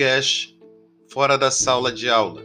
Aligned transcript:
podcast 0.00 0.58
Fora 1.12 1.36
da 1.36 1.50
Sala 1.50 1.92
de 1.92 2.08
Aula, 2.08 2.42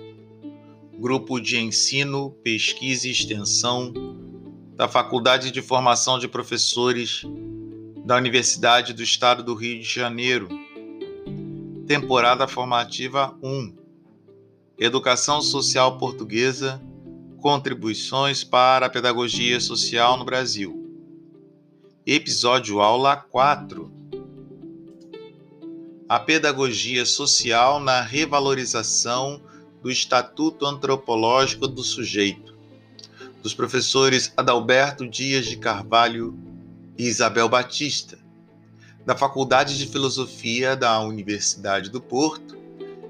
grupo 1.00 1.40
de 1.40 1.58
ensino, 1.58 2.32
pesquisa 2.44 3.08
e 3.08 3.12
extensão 3.12 3.94
da 4.76 4.90
Faculdade 4.90 5.52
de 5.52 5.62
Formação 5.62 6.20
de 6.20 6.28
Professores 6.28 7.22
da 8.06 8.18
Universidade 8.18 8.92
do 8.92 9.02
Estado 9.02 9.42
do 9.42 9.56
Rio 9.56 9.80
de 9.80 9.86
Janeiro, 9.86 10.50
temporada 11.88 12.46
formativa 12.46 13.34
1, 13.42 13.74
Educação 14.78 15.42
Social 15.42 15.98
Portuguesa, 15.98 16.82
contribuições 17.40 18.44
para 18.44 18.88
a 18.88 18.90
pedagogia 18.90 19.62
social 19.62 20.18
no 20.18 20.26
Brasil. 20.26 20.76
Episódio 22.06 22.82
aula 22.82 23.16
4 23.16 23.95
a 26.08 26.20
pedagogia 26.20 27.04
social 27.04 27.80
na 27.80 28.02
revalorização 28.02 29.42
do 29.82 29.90
estatuto 29.90 30.66
antropológico 30.66 31.68
do 31.68 31.84
sujeito, 31.84 32.56
dos 33.42 33.56
professores 33.56 34.32
Adalberto 34.38 35.08
Dias 35.08 35.46
de 35.46 35.58
Carvalho 35.58 36.38
e 36.98 37.06
Isabel 37.06 37.50
Batista, 37.50 38.20
da 39.04 39.16
Faculdade 39.16 39.78
de 39.78 39.88
Filosofia 39.88 40.76
da 40.76 41.00
Universidade 41.02 41.90
do 41.90 42.00
Porto 42.00 42.56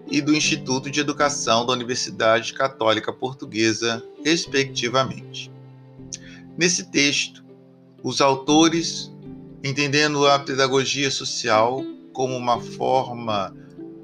e 0.10 0.22
do 0.22 0.34
Instituto 0.34 0.90
de 0.90 1.00
Educação 1.00 1.66
da 1.66 1.74
Universidade 1.74 2.54
Católica 2.54 3.12
Portuguesa, 3.12 4.04
respectivamente. 4.24 5.52
Nesse 6.58 6.86
texto, 6.86 7.44
os 8.02 8.22
autores, 8.22 9.12
entendendo 9.64 10.26
a 10.28 10.40
pedagogia 10.40 11.10
social 11.10 11.84
como 12.16 12.36
uma 12.36 12.62
forma 12.62 13.54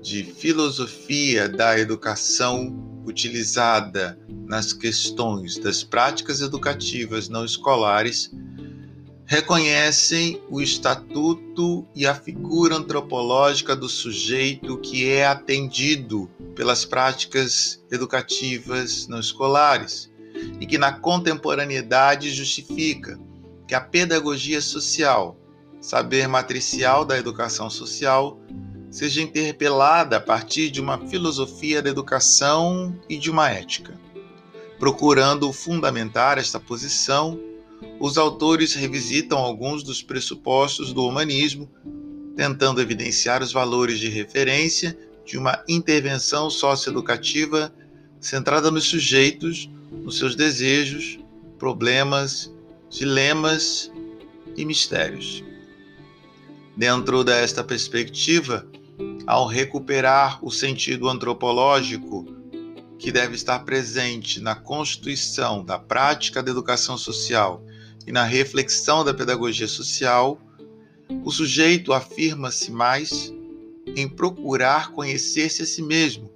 de 0.01 0.21
filosofia 0.21 1.47
da 1.47 1.79
educação 1.79 3.01
utilizada 3.05 4.19
nas 4.45 4.73
questões 4.73 5.57
das 5.57 5.81
práticas 5.81 6.41
educativas 6.41 7.29
não 7.29 7.45
escolares, 7.45 8.29
reconhecem 9.25 10.41
o 10.49 10.61
estatuto 10.61 11.87
e 11.95 12.05
a 12.05 12.13
figura 12.13 12.75
antropológica 12.75 13.77
do 13.77 13.87
sujeito 13.87 14.77
que 14.79 15.07
é 15.07 15.25
atendido 15.25 16.29
pelas 16.53 16.83
práticas 16.83 17.81
educativas 17.89 19.07
não 19.07 19.21
escolares 19.21 20.11
e 20.59 20.65
que 20.65 20.77
na 20.77 20.91
contemporaneidade 20.91 22.29
justifica 22.29 23.17
que 23.65 23.73
a 23.73 23.79
pedagogia 23.79 24.59
social 24.59 25.37
saber 25.81 26.27
matricial 26.27 27.03
da 27.03 27.17
educação 27.17 27.69
social, 27.69 28.39
seja 28.91 29.21
interpelada 29.21 30.17
a 30.17 30.21
partir 30.21 30.69
de 30.69 30.79
uma 30.79 30.99
filosofia 31.07 31.81
da 31.81 31.89
educação 31.89 32.95
e 33.09 33.17
de 33.17 33.31
uma 33.31 33.49
ética. 33.49 33.99
Procurando 34.77 35.51
fundamentar 35.51 36.37
esta 36.37 36.59
posição, 36.59 37.39
os 37.99 38.17
autores 38.17 38.73
revisitam 38.73 39.39
alguns 39.39 39.83
dos 39.83 40.03
pressupostos 40.03 40.93
do 40.93 41.05
humanismo, 41.05 41.69
tentando 42.35 42.81
evidenciar 42.81 43.41
os 43.41 43.51
valores 43.51 43.99
de 43.99 44.07
referência 44.07 44.97
de 45.25 45.37
uma 45.37 45.63
intervenção 45.67 46.49
socioeducativa 46.49 47.73
centrada 48.19 48.69
nos 48.69 48.85
sujeitos, 48.85 49.69
nos 49.91 50.17
seus 50.17 50.35
desejos, 50.35 51.19
problemas, 51.57 52.51
dilemas 52.89 53.91
e 54.55 54.65
mistérios. 54.65 55.43
Dentro 56.75 57.23
desta 57.23 57.63
perspectiva, 57.63 58.65
ao 59.27 59.45
recuperar 59.45 60.43
o 60.43 60.49
sentido 60.49 61.09
antropológico 61.09 62.25
que 62.97 63.11
deve 63.11 63.35
estar 63.35 63.59
presente 63.59 64.39
na 64.39 64.55
constituição 64.55 65.65
da 65.65 65.77
prática 65.77 66.41
da 66.41 66.51
educação 66.51 66.97
social 66.97 67.63
e 68.05 68.11
na 68.11 68.23
reflexão 68.23 69.03
da 69.03 69.13
pedagogia 69.13 69.67
social, 69.67 70.39
o 71.23 71.31
sujeito 71.31 71.93
afirma-se 71.93 72.71
mais 72.71 73.33
em 73.95 74.07
procurar 74.07 74.91
conhecer-se 74.91 75.63
a 75.63 75.65
si 75.65 75.81
mesmo, 75.81 76.31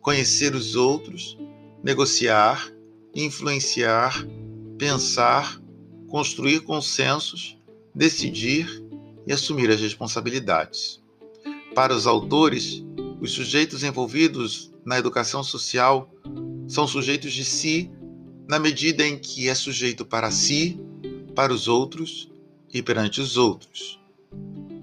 conhecer 0.00 0.54
os 0.54 0.76
outros, 0.76 1.36
negociar, 1.82 2.72
influenciar, 3.14 4.24
pensar, 4.78 5.60
construir 6.08 6.60
consensos, 6.60 7.58
decidir 7.94 8.87
e 9.28 9.32
assumir 9.32 9.70
as 9.70 9.80
responsabilidades. 9.80 11.02
Para 11.74 11.94
os 11.94 12.06
autores, 12.06 12.82
os 13.20 13.32
sujeitos 13.32 13.84
envolvidos 13.84 14.72
na 14.86 14.98
educação 14.98 15.44
social 15.44 16.10
são 16.66 16.88
sujeitos 16.88 17.34
de 17.34 17.44
si 17.44 17.90
na 18.48 18.58
medida 18.58 19.06
em 19.06 19.18
que 19.18 19.46
é 19.50 19.54
sujeito 19.54 20.06
para 20.06 20.30
si, 20.30 20.80
para 21.34 21.52
os 21.52 21.68
outros 21.68 22.30
e 22.72 22.82
perante 22.82 23.20
os 23.20 23.36
outros. 23.36 24.00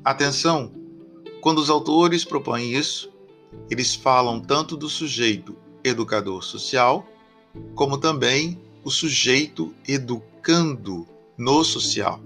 Atenção! 0.03 0.71
Quando 1.41 1.57
os 1.57 1.71
autores 1.71 2.23
propõem 2.23 2.73
isso, 2.73 3.11
eles 3.69 3.95
falam 3.95 4.39
tanto 4.39 4.77
do 4.77 4.87
sujeito 4.87 5.57
educador 5.83 6.43
social, 6.43 7.07
como 7.73 7.97
também 7.97 8.61
o 8.83 8.91
sujeito 8.91 9.73
educando 9.87 11.07
no 11.35 11.63
social. 11.63 12.21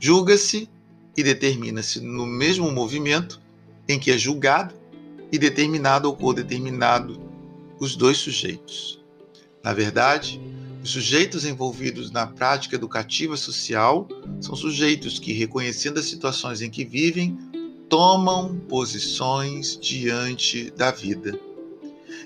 Julga-se 0.00 0.68
e 1.18 1.22
determina-se 1.24 2.00
no 2.00 2.24
mesmo 2.24 2.70
movimento 2.70 3.40
em 3.88 3.98
que 3.98 4.12
é 4.12 4.16
julgado 4.16 4.72
e 5.32 5.36
determinado 5.36 6.06
ou 6.06 6.14
codeterminado 6.14 7.20
os 7.80 7.96
dois 7.96 8.18
sujeitos. 8.18 9.02
Na 9.64 9.72
verdade, 9.72 10.40
os 10.80 10.90
sujeitos 10.90 11.44
envolvidos 11.44 12.12
na 12.12 12.24
prática 12.24 12.76
educativa 12.76 13.36
social 13.36 14.06
são 14.40 14.54
sujeitos 14.54 15.18
que, 15.18 15.32
reconhecendo 15.32 15.98
as 15.98 16.06
situações 16.06 16.62
em 16.62 16.70
que 16.70 16.84
vivem, 16.84 17.36
tomam 17.88 18.56
posições 18.68 19.76
diante 19.76 20.70
da 20.70 20.92
vida. 20.92 21.36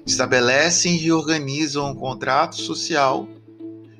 Estabelecem 0.05 0.97
e 0.97 0.99
reorganizam 0.99 1.91
um 1.91 1.95
contrato 1.95 2.57
social 2.57 3.27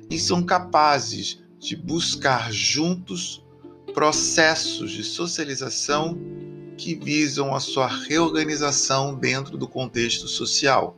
e 0.07 0.19
são 0.19 0.43
capazes 0.43 1.39
de 1.59 1.75
buscar 1.75 2.53
juntos 2.53 3.43
processos 3.93 4.91
de 4.91 5.03
socialização 5.03 6.17
que 6.77 6.95
visam 6.95 7.53
a 7.53 7.59
sua 7.59 7.87
reorganização 7.87 9.15
dentro 9.15 9.57
do 9.57 9.67
contexto 9.67 10.27
social, 10.27 10.97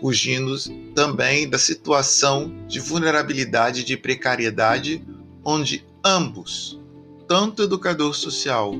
fugindo 0.00 0.56
também 0.94 1.48
da 1.48 1.58
situação 1.58 2.54
de 2.66 2.78
vulnerabilidade 2.78 3.80
e 3.80 3.84
de 3.84 3.96
precariedade 3.96 5.04
onde 5.44 5.84
ambos, 6.04 6.78
tanto 7.26 7.62
o 7.62 7.64
educador 7.64 8.14
social 8.14 8.72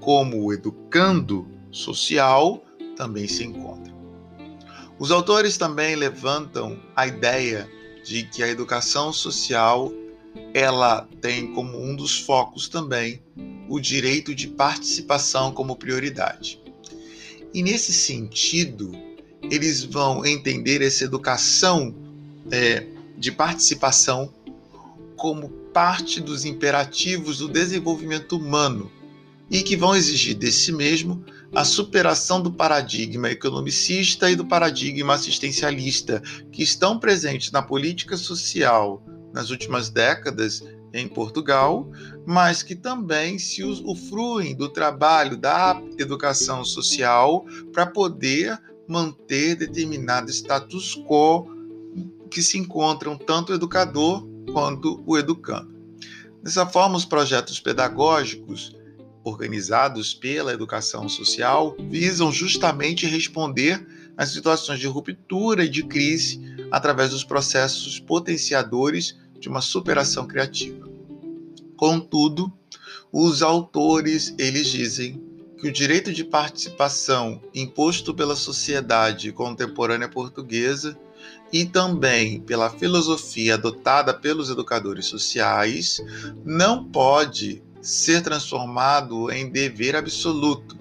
como 0.00 0.44
o 0.44 0.52
educando 0.52 1.48
social, 1.70 2.62
também 2.96 3.26
se 3.26 3.44
encontram. 3.44 3.92
Os 4.98 5.10
autores 5.10 5.56
também 5.56 5.96
levantam 5.96 6.78
a 6.94 7.06
ideia 7.06 7.68
de 8.04 8.24
que 8.24 8.42
a 8.42 8.48
educação 8.48 9.12
social 9.12 9.92
ela 10.54 11.08
tem 11.20 11.52
como 11.52 11.82
um 11.82 11.94
dos 11.94 12.18
focos 12.18 12.68
também 12.68 13.22
o 13.68 13.80
direito 13.80 14.34
de 14.34 14.48
participação 14.48 15.52
como 15.52 15.76
prioridade. 15.76 16.60
E 17.54 17.62
nesse 17.62 17.92
sentido, 17.92 18.92
eles 19.50 19.84
vão 19.84 20.24
entender 20.24 20.82
essa 20.82 21.04
educação 21.04 21.94
é, 22.50 22.86
de 23.16 23.30
participação 23.30 24.32
como 25.16 25.48
parte 25.72 26.20
dos 26.20 26.44
imperativos 26.44 27.38
do 27.38 27.48
desenvolvimento 27.48 28.36
humano 28.36 28.90
e 29.50 29.62
que 29.62 29.76
vão 29.76 29.94
exigir 29.94 30.34
desse 30.34 30.72
mesmo 30.72 31.24
a 31.54 31.64
superação 31.64 32.42
do 32.42 32.50
paradigma 32.50 33.30
economicista 33.30 34.30
e 34.30 34.36
do 34.36 34.46
paradigma 34.46 35.14
assistencialista 35.14 36.22
que 36.50 36.62
estão 36.62 36.98
presentes 36.98 37.52
na 37.52 37.62
política 37.62 38.16
social 38.16 39.02
nas 39.32 39.50
últimas 39.50 39.90
décadas 39.90 40.62
em 40.92 41.08
Portugal, 41.08 41.90
mas 42.26 42.62
que 42.62 42.74
também 42.74 43.38
se 43.38 43.64
usufruem 43.64 44.54
do 44.54 44.68
trabalho 44.68 45.36
da 45.36 45.80
educação 45.98 46.64
social 46.64 47.46
para 47.72 47.86
poder 47.86 48.60
manter 48.86 49.56
determinado 49.56 50.30
status 50.30 50.94
quo 51.06 51.46
que 52.30 52.42
se 52.42 52.58
encontram 52.58 53.16
tanto 53.16 53.52
o 53.52 53.54
educador 53.54 54.26
quanto 54.52 55.02
o 55.06 55.16
educando. 55.16 55.72
Dessa 56.42 56.66
forma, 56.66 56.96
os 56.96 57.04
projetos 57.04 57.60
pedagógicos 57.60 58.76
organizados 59.24 60.12
pela 60.12 60.52
educação 60.52 61.08
social 61.08 61.76
visam 61.88 62.32
justamente 62.32 63.06
responder 63.06 63.86
às 64.16 64.30
situações 64.30 64.80
de 64.80 64.86
ruptura 64.86 65.64
e 65.64 65.68
de 65.68 65.84
crise 65.84 66.40
através 66.70 67.10
dos 67.10 67.22
processos 67.22 68.00
potenciadores 68.00 69.16
de 69.42 69.48
uma 69.48 69.60
superação 69.60 70.24
criativa. 70.24 70.88
Contudo, 71.76 72.50
os 73.12 73.42
autores, 73.42 74.32
eles 74.38 74.68
dizem 74.68 75.20
que 75.58 75.66
o 75.66 75.72
direito 75.72 76.12
de 76.12 76.22
participação 76.22 77.42
imposto 77.52 78.14
pela 78.14 78.36
sociedade 78.36 79.32
contemporânea 79.32 80.08
portuguesa 80.08 80.96
e 81.52 81.64
também 81.64 82.40
pela 82.40 82.70
filosofia 82.70 83.54
adotada 83.54 84.14
pelos 84.14 84.48
educadores 84.48 85.06
sociais 85.06 86.00
não 86.44 86.84
pode 86.84 87.64
ser 87.80 88.22
transformado 88.22 89.28
em 89.32 89.50
dever 89.50 89.96
absoluto, 89.96 90.78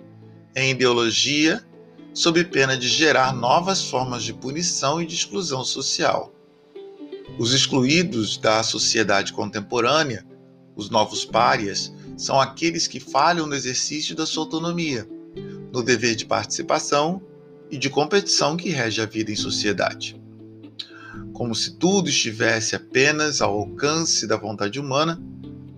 em 0.55 0.69
ideologia, 0.69 1.65
sob 2.13 2.43
pena 2.43 2.77
de 2.77 2.87
gerar 2.87 3.33
novas 3.33 3.83
formas 3.83 4.21
de 4.21 4.33
punição 4.33 5.01
e 5.01 5.05
de 5.07 5.15
exclusão 5.15 5.65
social. 5.65 6.31
Os 7.39 7.53
excluídos 7.53 8.37
da 8.37 8.61
sociedade 8.61 9.33
contemporânea, 9.33 10.25
os 10.75 10.89
novos 10.89 11.25
párias, 11.25 11.91
são 12.17 12.39
aqueles 12.39 12.87
que 12.87 12.99
falham 12.99 13.47
no 13.47 13.55
exercício 13.55 14.15
da 14.15 14.25
sua 14.25 14.43
autonomia, 14.43 15.07
no 15.71 15.81
dever 15.81 16.15
de 16.15 16.25
participação 16.25 17.21
e 17.69 17.77
de 17.77 17.89
competição 17.89 18.57
que 18.57 18.69
rege 18.69 19.01
a 19.01 19.05
vida 19.05 19.31
em 19.31 19.35
sociedade. 19.35 20.21
Como 21.33 21.55
se 21.55 21.77
tudo 21.77 22.09
estivesse 22.09 22.75
apenas 22.75 23.41
ao 23.41 23.57
alcance 23.57 24.27
da 24.27 24.37
vontade 24.37 24.79
humana, 24.79 25.19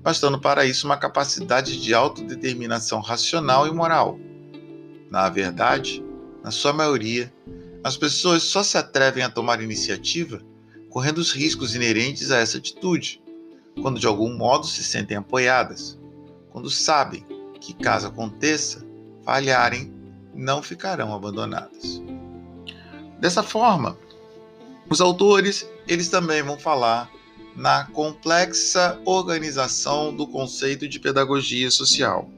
bastando 0.02 0.40
para 0.40 0.66
isso 0.66 0.86
uma 0.86 0.98
capacidade 0.98 1.80
de 1.80 1.94
autodeterminação 1.94 3.00
racional 3.00 3.68
e 3.68 3.72
moral. 3.72 4.20
Na 5.10 5.30
verdade, 5.30 6.04
na 6.44 6.52
sua 6.52 6.74
maioria, 6.74 7.32
as 7.84 7.96
pessoas 7.96 8.44
só 8.44 8.64
se 8.64 8.78
atrevem 8.78 9.24
a 9.24 9.30
tomar 9.30 9.62
iniciativa 9.62 10.42
correndo 10.94 11.18
os 11.18 11.32
riscos 11.32 11.74
inerentes 11.74 12.30
a 12.30 12.38
essa 12.38 12.60
atitude, 12.60 13.20
quando 13.82 14.00
de 14.00 14.06
algum 14.06 14.32
modo 14.38 14.68
se 14.68 14.84
sentem 14.84 15.18
apoiadas, 15.18 16.00
quando 16.52 16.70
sabem 16.70 17.26
que, 17.60 17.74
caso 17.74 18.06
aconteça, 18.06 18.86
falharem, 19.26 19.92
não 20.36 20.62
ficarão 20.62 21.12
abandonadas. 21.12 22.00
Dessa 23.20 23.42
forma, 23.42 23.98
os 24.88 25.02
autores, 25.02 25.68
eles 25.88 26.10
também 26.10 26.44
vão 26.44 26.60
falar 26.60 27.10
na 27.56 27.86
complexa 27.86 29.00
organização 29.04 30.16
do 30.16 30.28
conceito 30.28 30.88
de 30.88 31.00
pedagogia 31.00 31.72
social. 31.72 32.30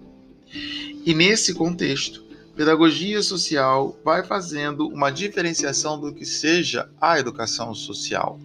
E 1.06 1.14
nesse 1.14 1.54
contexto, 1.54 2.24
pedagogia 2.56 3.22
social 3.22 4.00
vai 4.02 4.24
fazendo 4.24 4.88
uma 4.88 5.10
diferenciação 5.10 6.00
do 6.00 6.14
que 6.14 6.26
seja 6.26 6.90
a 7.02 7.20
educação 7.20 7.76
social. 7.76 8.40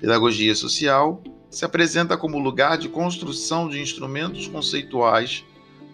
Pedagogia 0.00 0.54
social 0.54 1.22
se 1.50 1.64
apresenta 1.64 2.16
como 2.16 2.38
lugar 2.38 2.78
de 2.78 2.88
construção 2.88 3.68
de 3.68 3.80
instrumentos 3.80 4.46
conceituais 4.46 5.44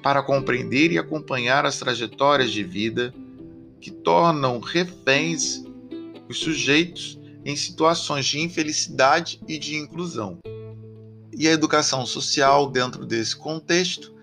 para 0.03 0.23
compreender 0.23 0.93
e 0.93 0.99
acompanhar 0.99 1.65
as 1.65 1.79
trajetórias 1.79 2.51
de 2.51 2.63
vida 2.63 3.15
que 3.81 3.91
tornam 3.91 4.61
reféns 4.61 5.65
os 6.29 6.39
sujeitos 6.39 7.19
em 7.45 7.55
situações 7.55 8.27
de 8.27 8.41
infelicidade 8.41 9.41
e 9.47 9.59
de 9.59 9.77
inclusão. 9.77 10.39
E 11.33 11.49
a 11.49 11.53
educação 11.53 12.07
social, 12.07 12.71
dentro 12.71 13.05
desse 13.05 13.37
contexto, 13.37 14.15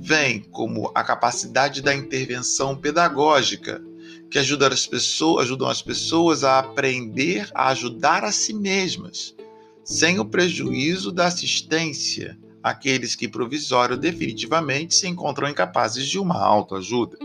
vem 0.00 0.40
como 0.40 0.90
a 0.94 1.02
capacidade 1.02 1.82
da 1.82 1.94
intervenção 1.94 2.76
pedagógica, 2.76 3.82
que 4.30 4.38
ajuda 4.38 4.68
as 4.68 4.86
pessoas, 4.86 5.44
ajudam 5.44 5.68
as 5.68 5.80
pessoas 5.80 6.44
a 6.44 6.58
aprender 6.58 7.50
a 7.54 7.68
ajudar 7.68 8.24
a 8.24 8.32
si 8.32 8.52
mesmas, 8.52 9.34
sem 9.82 10.18
o 10.18 10.24
prejuízo 10.24 11.10
da 11.10 11.26
assistência 11.26 12.38
àqueles 12.62 13.14
que 13.14 13.26
provisório 13.26 13.96
definitivamente 13.96 14.94
se 14.94 15.08
encontram 15.08 15.48
incapazes 15.48 16.06
de 16.06 16.18
uma 16.18 16.38
autoajuda. 16.38 17.16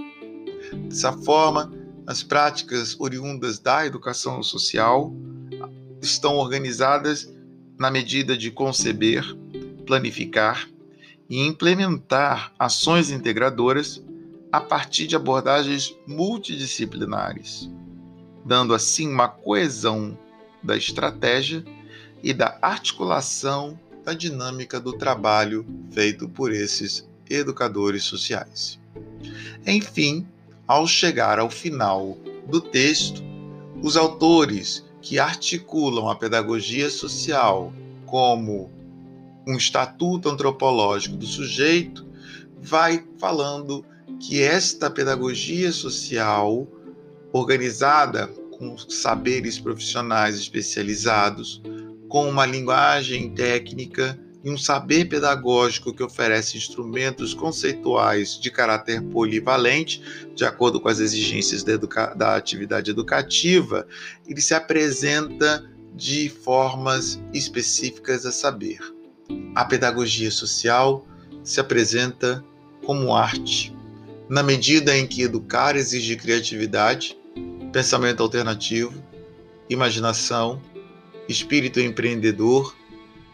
Dessa 0.87 1.11
forma, 1.11 1.71
as 2.07 2.23
práticas 2.23 2.95
oriundas 2.99 3.59
da 3.59 3.85
educação 3.85 4.41
social 4.41 5.13
estão 6.01 6.35
organizadas 6.35 7.33
na 7.77 7.89
medida 7.89 8.37
de 8.37 8.51
conceber, 8.51 9.25
planificar 9.85 10.69
e 11.29 11.45
implementar 11.45 12.53
ações 12.57 13.11
integradoras 13.11 14.03
a 14.53 14.61
partir 14.61 15.07
de 15.07 15.15
abordagens 15.15 15.95
multidisciplinares, 16.05 17.67
dando 18.45 18.75
assim 18.75 19.07
uma 19.07 19.27
coesão 19.27 20.15
da 20.61 20.77
estratégia 20.77 21.65
e 22.21 22.31
da 22.35 22.59
articulação 22.61 23.79
da 24.05 24.13
dinâmica 24.13 24.79
do 24.79 24.93
trabalho 24.93 25.65
feito 25.89 26.29
por 26.29 26.53
esses 26.53 27.09
educadores 27.27 28.03
sociais. 28.03 28.79
Enfim, 29.65 30.27
ao 30.67 30.85
chegar 30.85 31.39
ao 31.39 31.49
final 31.49 32.15
do 32.47 32.61
texto, 32.61 33.23
os 33.81 33.97
autores 33.97 34.85
que 35.01 35.17
articulam 35.17 36.07
a 36.07 36.15
pedagogia 36.15 36.91
social 36.91 37.73
como 38.05 38.71
um 39.47 39.57
estatuto 39.57 40.29
antropológico 40.29 41.17
do 41.17 41.25
sujeito, 41.25 42.05
vai 42.61 43.03
falando 43.17 43.83
que 44.19 44.41
esta 44.41 44.89
pedagogia 44.89 45.71
social, 45.71 46.67
organizada 47.31 48.27
com 48.57 48.77
saberes 48.77 49.59
profissionais 49.59 50.35
especializados, 50.37 51.61
com 52.07 52.29
uma 52.29 52.45
linguagem 52.45 53.29
técnica 53.33 54.19
e 54.43 54.49
um 54.49 54.57
saber 54.57 55.05
pedagógico 55.05 55.93
que 55.93 56.03
oferece 56.03 56.57
instrumentos 56.57 57.33
conceituais 57.33 58.39
de 58.39 58.51
caráter 58.51 59.01
polivalente, 59.01 60.01
de 60.35 60.43
acordo 60.43 60.79
com 60.81 60.89
as 60.89 60.99
exigências 60.99 61.63
da, 61.63 61.77
da 62.13 62.35
atividade 62.35 62.91
educativa, 62.91 63.87
ele 64.27 64.41
se 64.41 64.53
apresenta 64.53 65.69
de 65.95 66.27
formas 66.29 67.21
específicas 67.33 68.25
a 68.25 68.31
saber. 68.31 68.79
A 69.55 69.63
pedagogia 69.63 70.29
social 70.29 71.07
se 71.43 71.59
apresenta 71.59 72.43
como 72.85 73.15
arte, 73.15 73.73
na 74.33 74.41
medida 74.41 74.97
em 74.97 75.05
que 75.05 75.21
educar 75.21 75.75
exige 75.75 76.15
criatividade, 76.15 77.15
pensamento 77.71 78.23
alternativo, 78.23 78.91
imaginação, 79.69 80.59
espírito 81.29 81.79
empreendedor 81.79 82.75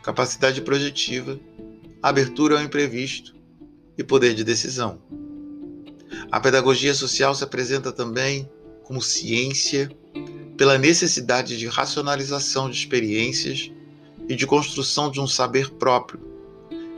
capacidade 0.04 0.62
projetiva, 0.62 1.40
abertura 2.04 2.58
ao 2.58 2.66
imprevisto 2.66 3.34
e 3.98 4.04
poder 4.04 4.34
de 4.34 4.44
decisão. 4.44 5.02
A 6.30 6.38
pedagogia 6.38 6.94
social 6.94 7.34
se 7.34 7.46
apresenta 7.46 7.94
também 7.94 8.50
como 8.84 9.02
ciência 9.02 9.90
pela 10.58 10.78
necessidade 10.78 11.58
de 11.58 11.68
racionalização 11.68 12.70
de 12.70 12.76
experiências 12.76 13.72
e 14.28 14.36
de 14.36 14.46
construção 14.46 15.10
de 15.10 15.22
um 15.22 15.28
saber 15.28 15.70
próprio, 15.70 16.20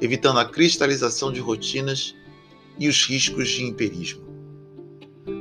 evitando 0.02 0.40
a 0.40 0.46
cristalização 0.46 1.32
de 1.32 1.40
rotinas 1.40 2.16
e 2.82 2.90
os 2.90 3.06
riscos 3.06 3.48
de 3.48 3.64
empirismo. 3.64 4.26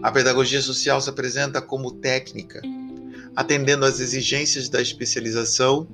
A 0.03 0.13
pedagogia 0.13 0.61
social 0.61 1.01
se 1.01 1.09
apresenta 1.09 1.63
como 1.63 1.91
técnica, 1.91 2.61
atendendo 3.35 3.87
às 3.87 3.99
exigências 3.99 4.69
da 4.69 4.83
especialização 4.83 5.89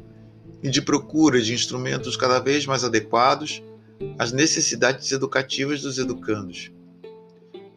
e 0.60 0.68
de 0.68 0.82
procura 0.82 1.40
de 1.40 1.54
instrumentos 1.54 2.16
cada 2.16 2.40
vez 2.40 2.66
mais 2.66 2.82
adequados 2.82 3.62
às 4.18 4.32
necessidades 4.32 5.12
educativas 5.12 5.80
dos 5.82 5.98
educandos. 5.98 6.72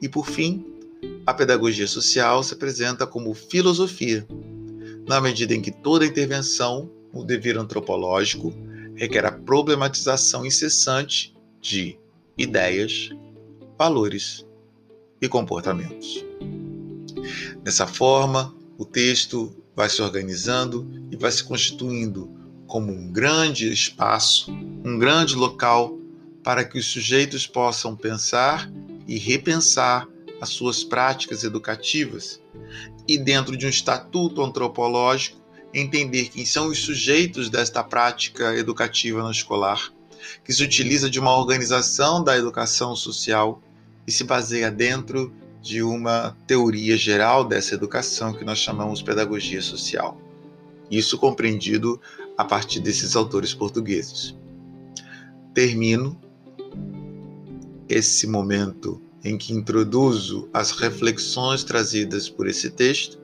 E, 0.02 0.10
por 0.10 0.26
fim, 0.26 0.66
a 1.24 1.32
pedagogia 1.32 1.86
social 1.86 2.42
se 2.42 2.56
apresenta 2.56 3.06
como 3.06 3.36
filosofia, 3.36 4.28
na 5.08 5.22
medida 5.22 5.54
em 5.54 5.62
que 5.62 5.72
toda 5.72 6.08
intervenção 6.08 6.90
no 7.14 7.24
dever 7.24 7.56
antropológico 7.56 8.52
requer 8.96 9.28
a 9.28 9.32
problematização 9.32 10.44
incessante 10.44 11.36
de 11.62 12.00
ideias, 12.36 13.12
valores 13.80 14.46
e 15.22 15.30
comportamentos. 15.30 16.26
Dessa 17.64 17.88
forma, 17.88 18.54
o 18.78 18.84
texto 18.84 19.56
vai 19.74 19.90
se 19.90 20.02
organizando 20.02 20.86
e 21.10 21.16
vai 21.16 21.32
se 21.32 21.42
constituindo 21.42 22.30
como 22.68 22.92
um 22.92 23.10
grande 23.10 23.72
espaço, 23.72 24.52
um 24.52 25.00
grande 25.00 25.34
local 25.34 25.98
para 26.44 26.66
que 26.66 26.78
os 26.78 26.88
sujeitos 26.88 27.48
possam 27.48 27.96
pensar 27.96 28.70
e 29.08 29.18
repensar 29.18 30.06
as 30.42 30.50
suas 30.50 30.84
práticas 30.84 31.46
educativas 31.46 32.42
e, 33.08 33.18
dentro 33.18 33.56
de 33.56 33.66
um 33.66 33.70
estatuto 33.70 34.44
antropológico, 34.44 35.40
entender 35.74 36.26
quem 36.26 36.46
são 36.46 36.68
os 36.68 36.80
sujeitos 36.80 37.50
desta 37.50 37.82
prática 37.82 38.54
educativa 38.58 39.24
no 39.24 39.32
escolar, 39.32 39.94
que 40.44 40.52
se 40.52 40.64
utiliza 40.64 41.10
de 41.10 41.18
uma 41.18 41.38
organização 41.38 42.22
da 42.22 42.38
educação 42.38 42.94
social 42.94 43.62
e 44.10 44.12
se 44.12 44.24
baseia 44.24 44.72
dentro 44.72 45.32
de 45.62 45.84
uma 45.84 46.36
teoria 46.48 46.98
geral 46.98 47.46
dessa 47.46 47.76
educação 47.76 48.34
que 48.34 48.44
nós 48.44 48.58
chamamos 48.58 49.04
pedagogia 49.04 49.62
social. 49.62 50.20
Isso 50.90 51.16
compreendido 51.16 52.02
a 52.36 52.44
partir 52.44 52.80
desses 52.80 53.16
autores 53.16 53.54
portugueses. 53.54 54.36
Termino 55.54 56.20
esse 57.88 58.26
momento 58.26 59.00
em 59.24 59.38
que 59.38 59.54
introduzo 59.54 60.50
as 60.52 60.72
reflexões 60.72 61.64
trazidas 61.64 62.28
por 62.28 62.48
esse 62.48 62.72
texto 62.72 63.20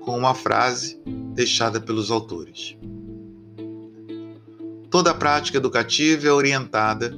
com 0.00 0.18
uma 0.18 0.34
frase 0.34 1.00
deixada 1.32 1.80
pelos 1.80 2.10
autores. 2.10 2.76
Toda 4.90 5.14
prática 5.14 5.58
educativa 5.58 6.26
é 6.26 6.32
orientada, 6.32 7.16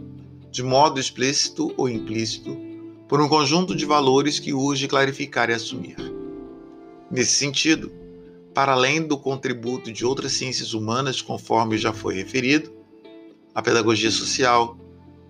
de 0.51 0.63
modo 0.63 1.01
explícito 1.01 1.73
ou 1.79 1.89
implícito, 1.89 2.66
por 3.09 3.21
um 3.21 3.29
conjunto 3.29 3.75
de 3.75 3.85
valores 3.85 4.39
que 4.39 4.53
urge 4.53 4.89
clarificar 4.89 5.49
e 5.51 5.55
assumir. 5.55 5.97
Nesse 7.11 7.33
sentido, 7.33 7.93
para 8.53 8.73
além 8.73 9.03
do 9.03 9.17
contributo 9.17 9.93
de 9.93 10.05
outras 10.05 10.33
ciências 10.33 10.75
humanas, 10.75 11.23
conforme 11.23 11.79
já 11.79 11.93
foi 11.93 12.15
referido, 12.15 12.73
a 13.55 13.63
pedagogia 13.63 14.11
social 14.11 14.77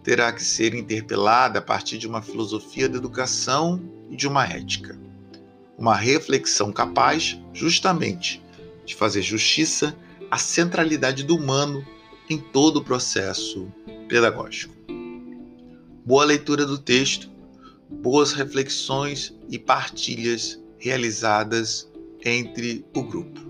terá 0.03 0.33
que 0.33 0.43
ser 0.43 0.75
interpelada 0.75 1.59
a 1.59 1.63
partir 1.63 1.99
de 1.99 2.07
uma 2.07 2.23
filosofia 2.23 2.89
da 2.89 2.97
educação 2.97 3.83
e 4.11 4.17
de 4.17 4.27
uma 4.27 4.47
ética. 4.47 4.99
Uma 5.77 5.95
reflexão 5.95 6.73
capaz, 6.73 7.39
justamente, 7.53 8.43
de 8.87 8.95
fazer 8.95 9.21
justiça 9.21 9.97
à 10.31 10.39
centralidade 10.39 11.25
do 11.25 11.37
humano 11.37 11.85
em 12.31 12.39
todo 12.39 12.79
o 12.79 12.85
processo 12.85 13.67
pedagógico. 14.09 14.75
Boa 16.05 16.25
leitura 16.25 16.65
do 16.65 16.79
texto, 16.79 17.31
boas 17.91 18.33
reflexões 18.33 19.35
e 19.49 19.59
partilhas 19.59 20.61
realizadas 20.79 21.91
entre 22.25 22.85
o 22.95 23.03
grupo. 23.03 23.46